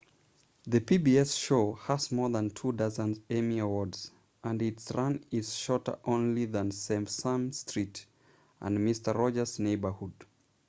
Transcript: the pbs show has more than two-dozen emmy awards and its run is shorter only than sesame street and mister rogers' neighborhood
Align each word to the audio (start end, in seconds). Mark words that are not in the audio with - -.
the 0.65 0.79
pbs 0.81 1.37
show 1.37 1.73
has 1.73 2.11
more 2.11 2.27
than 2.27 2.49
two-dozen 2.49 3.21
emmy 3.29 3.59
awards 3.59 4.09
and 4.43 4.59
its 4.59 4.91
run 4.95 5.23
is 5.29 5.53
shorter 5.55 5.99
only 6.05 6.45
than 6.45 6.71
sesame 6.71 7.51
street 7.51 8.07
and 8.61 8.83
mister 8.83 9.13
rogers' 9.13 9.59
neighborhood 9.59 10.25